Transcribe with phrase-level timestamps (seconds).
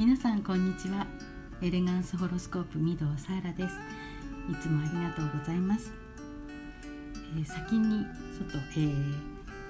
[0.00, 1.06] 皆さんこんにちは。
[1.60, 3.74] エレガンスホロスコープ御堂サーラです。
[4.50, 5.92] いつもありがとうございます、
[7.36, 9.14] えー、先にちょっと、えー、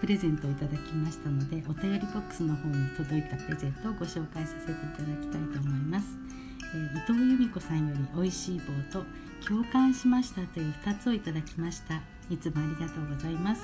[0.00, 6.06] プレゼントをいただきましたのでお便りボックスの方に届いたプレゼントをご紹介させていただきたいと思います、
[6.76, 8.60] えー、伊藤由美子さんより美味しい
[8.92, 9.04] 棒と
[9.44, 11.96] 共感しましたという2つをいただきました。
[12.32, 13.62] いつもありがとうございます、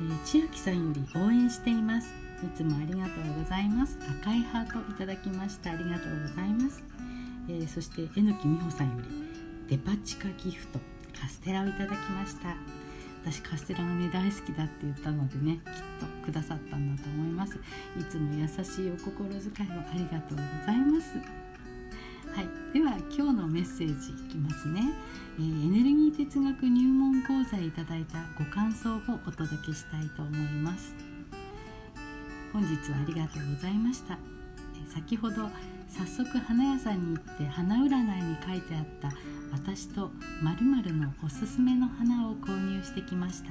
[0.00, 2.19] えー、千秋さんより応援しています。
[2.44, 3.98] いつもありがとうございます。
[4.22, 5.72] 赤いハートいただきました。
[5.72, 6.82] ありがとうございます、
[7.48, 10.78] えー、そして榎木美穂さんよりデパ地下ギフト
[11.20, 12.56] カステラをいただきました。
[13.22, 17.56] 私カステラがね大好きだって言ったのでねきっとくださったんだと思います。
[17.98, 21.18] いつも優しいお心遣いをありがとうございます。
[22.34, 24.94] はい、では今日のメッセージいきますね、
[25.38, 31.09] えー、エネルギー哲学入門講座いただいたご感想をお届けしたいと思います。
[32.52, 34.18] 本日はありがとうございました。
[34.92, 35.48] 先ほど
[35.88, 39.12] 早速花屋さんに行って花占いに書いてあった
[39.52, 40.10] 私と
[40.42, 43.50] 〇〇のおすすめの花を購入してきました。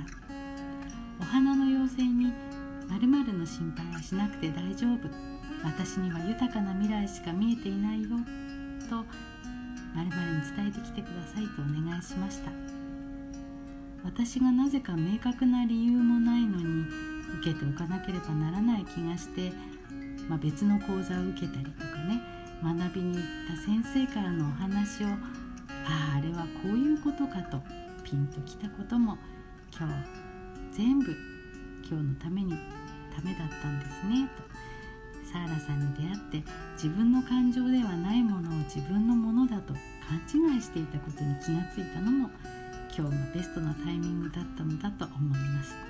[1.19, 2.33] お花の妖精に
[2.89, 5.09] 〇〇の心配はしなくて大丈夫。
[5.63, 8.09] 私には豊かな未来しか見えていないよ。
[8.89, 9.05] と
[9.95, 12.51] 〇〇に伝えてきてくださいとお願いしました。
[14.03, 16.85] 私がなぜか明確な理由もないのに
[17.39, 19.51] 受けておかなければならない気がして、
[20.27, 22.21] まあ、別の講座を受けたりとかね
[22.63, 27.61] 学びに行った先生からのお話をあああれはこういうことかと
[28.03, 29.17] ピンときたことも
[29.77, 31.15] 今日全部
[31.87, 32.53] 今日のために
[33.15, 34.49] ためだったんですねと
[35.31, 39.73] サーラさんに出会って自分の感情ではないものを自分のものだと
[40.07, 40.17] 勘
[40.53, 42.29] 違いしていたことに気がついたのも
[42.95, 45.88] 今日のベストなタイミングだったのだと思います。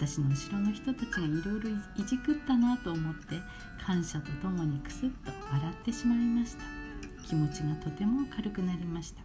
[0.00, 3.36] 私の後ろの人たちがいろいろいじくったなと思って
[3.84, 6.62] 感謝とともにクスッと笑ってしまいました。
[7.28, 9.20] 気持ちがとても軽くなりました。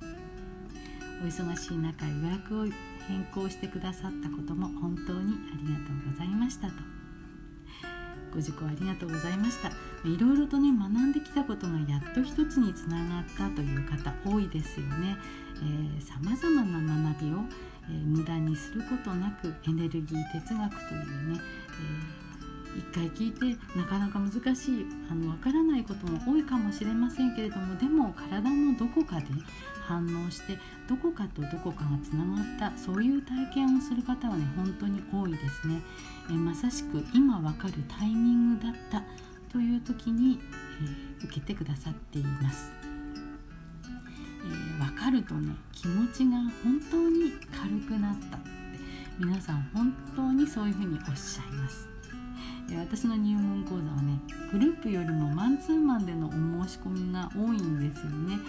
[1.23, 2.65] お忙しい中予約を
[3.07, 6.73] 変更してくださったことも本当にありがとうございましたと。
[8.33, 9.69] ご受講ありがとうございました。
[9.69, 15.15] いろいろとね学んできたことがやっと一つにつながったという方多いですよね。
[16.01, 17.45] さまざまな学びを
[17.89, 21.41] えー、無駄にすることなくエネルギー哲学というね、
[22.75, 29.25] えー、一回聞いてなかなか難しいあの分からないことも多いかもしれませんけれどもでも体のどこかで
[29.87, 30.57] 反応して
[30.89, 35.81] どこかとどこかがつながったそういう体験をする方はね本当に多いですね、
[36.29, 39.03] えー、まさしく今わかるタイミングだった
[39.51, 40.37] という時に、
[41.21, 42.84] え受けてくださっています。
[44.45, 48.49] えー、分かるとね気持ちが本当に軽くなったって
[49.19, 51.87] 皆さん本当にそういうふうにおっしゃいます。
[52.73, 54.19] 私の入門講座はね
[54.51, 56.31] グループよりもマンツーマンでのお
[56.65, 58.39] 申し込みが多いんですよね。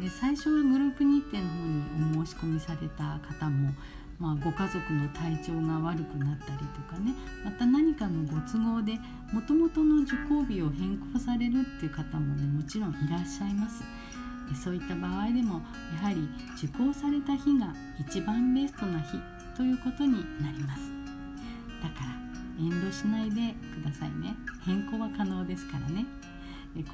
[0.00, 3.70] で最初はグループ日程の方にお申し込みされた方も、
[4.18, 8.98] まあ、ご家族の体調が悪くなったりとかねまた何かのご都合で
[9.32, 13.84] もともとの受講日を変更されるっていう方もねもちろんいらっしゃいます。
[14.54, 15.62] そういった場合でも
[16.00, 19.18] やはり受講された日が一番ベストな日
[19.56, 20.12] ということに
[20.42, 20.82] なります。
[21.82, 22.24] だから
[22.58, 24.34] 遠慮しないでくださいね。
[24.64, 26.04] 変更は可能ですからね。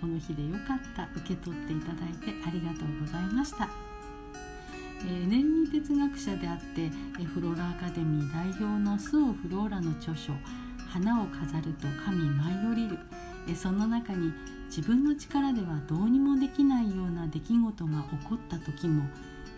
[0.00, 3.68] この日でよかった受け取っていただいてありがとうございました。
[5.06, 6.90] エネルギー哲学者であって
[7.24, 10.34] フローラアカデミー代表のスオ・フローラの著書
[10.92, 12.98] 「花を飾ると神舞い降りる」
[13.56, 14.32] その中に
[14.70, 17.90] 自分の力ではどうにもできないような出来事が
[18.22, 19.02] 起こった時も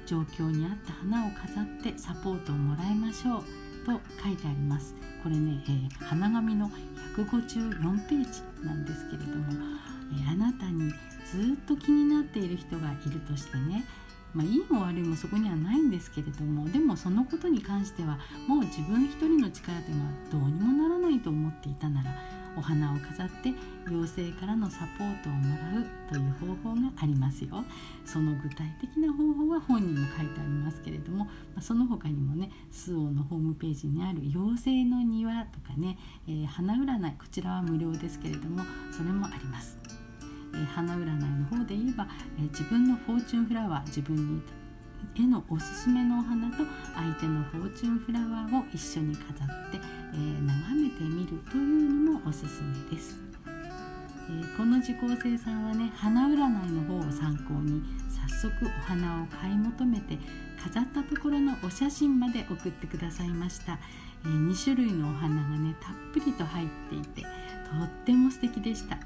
[0.06, 3.42] 状況に合った花を飾ってサポートをもらいましょう
[3.84, 4.94] と書いてあります。
[5.22, 6.70] これね、えー、花紙の
[7.16, 9.44] 154ページなんですけれども、
[10.12, 10.90] えー、あなたに
[11.30, 13.84] ずっと気になっている人がいるとしてね
[14.34, 18.18] まあ、いいも悪いもそこにはないんですけれどもでもそのことに関しては
[18.48, 19.98] もう自分一人の力では
[20.30, 22.10] どうにもならないと思っていたなら
[22.56, 23.54] お花を飾って
[23.86, 27.64] 妖精からのサポートをもらうという方法がありますよ。
[28.04, 39.78] その具体的な方法は本にも書いてありますけれども、まその他にもね周防のホームページにある妖精の庭とかね、えー、花占いこちらは無料ですけれどもそれもあります。
[40.54, 42.06] えー、花占いの方で言えば、
[42.38, 44.42] えー、自分のフォーチュンフラワー自分に
[45.14, 46.64] へのおすすめのお花と
[46.94, 49.78] 相手のフォーチュンフラワーを一緒に飾って、
[50.14, 50.41] えー、
[51.02, 53.16] てみるというのもおすすめです、
[53.46, 60.18] えー、この受講生さんはね花占いの方を参考に早速お花を買い求めて
[60.62, 63.80] 飾ったところのお写真まで送ってくださいました、
[64.24, 67.28] えー、2種類のお花がねたっぷりと入っていてと
[67.84, 68.98] っても素敵でした。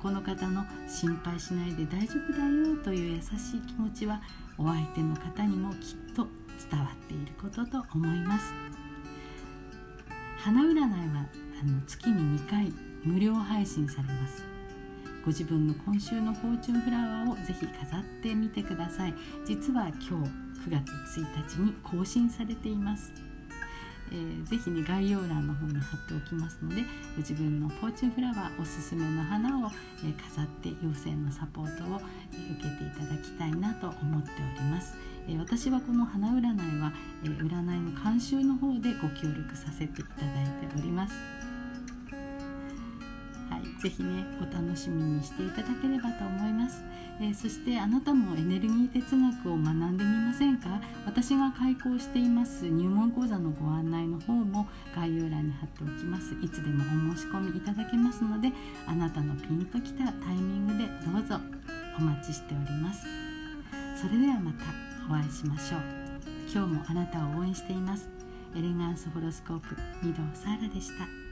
[0.00, 4.22] この方の心配しないで大丈夫だよという優しい気持ちは
[4.56, 6.28] お相手の方にもきっと
[6.70, 8.79] 伝わっていることと思います。
[10.42, 11.26] 花占いは
[11.62, 12.72] あの月に2回
[13.04, 14.42] 無料配信されます。
[15.22, 19.14] ご自分の今週のフォーチュンフラワーをぜひ飾ってみてください。
[19.44, 20.12] 実は今日
[20.66, 23.12] 9月1日に更新されています。
[24.10, 26.82] えー、ぜひね概要欄の方に貼っておきますので
[27.16, 29.70] ご自分のフォーチュンフラワーおすすめの花を、
[30.04, 32.00] えー、飾って妖精のサポートを、
[32.32, 34.94] えー、受けていただきたいなと思っております、
[35.28, 36.92] え私はこの花占いは、
[37.24, 41.49] え占いの監修の方でご協力させていただいております。
[43.60, 46.82] い、ぜひねお楽しみにしていただければと思います、
[47.20, 50.80] えー、そしてあなたもエネルギー哲学を学んでみませんか？
[51.06, 56.34] 私が開講しています入門講座のご案内の方も概要欄に貼っておきます。
[56.42, 58.52] いつでもお申し込みいただけますので
[58.86, 61.36] あなたのピンときたタイミングでどうぞ
[61.98, 63.06] お待ちしております。
[64.00, 64.64] それではまた
[65.08, 65.80] お会いしましょう。
[66.52, 68.08] 今日もあなたを応援しています。
[68.56, 71.29] エレガンスホロスコープ御堂サーラでした。